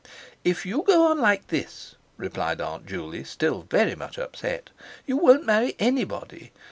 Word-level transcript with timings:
"If 0.43 0.65
you 0.65 0.81
go 0.81 1.11
on 1.11 1.19
like 1.19 1.49
this," 1.49 1.93
replied 2.17 2.59
Aunt 2.59 2.87
Juley, 2.87 3.23
still 3.23 3.67
very 3.69 3.93
much 3.93 4.17
upset, 4.17 4.71
"you 5.05 5.15
won't 5.15 5.45
marry 5.45 5.75
anybody. 5.77 6.51